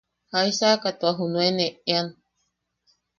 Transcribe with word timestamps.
¿Jaisaka 0.31 0.89
tua 0.99 1.13
junuen 1.19 1.57
eʼean? 1.67 2.07